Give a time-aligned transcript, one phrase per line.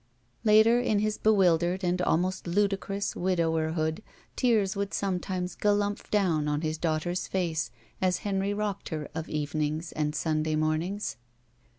[0.43, 4.01] Later ia his bewildered and almost ludicnnis widowerhood
[4.35, 7.69] tears would sometimes galumph down on his daughter's face
[8.01, 11.17] as Henry rocked her of eve nings and Sunday mornings.